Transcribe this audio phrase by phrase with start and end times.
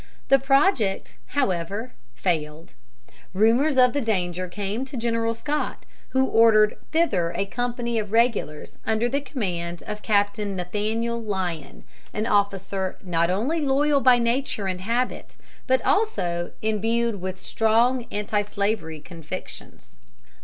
[0.29, 2.73] The project, however, failed.
[3.35, 8.79] Rumors of the danger came to General Scott, who ordered thither a company of regulars
[8.83, 11.83] under command of Captain Nathaniel Lyon,
[12.13, 15.37] an officer not only loyal by nature and habit,
[15.67, 19.97] but also imbued with strong antislavery convictions.